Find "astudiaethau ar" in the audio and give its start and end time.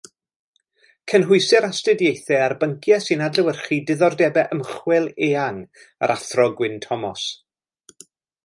1.67-2.55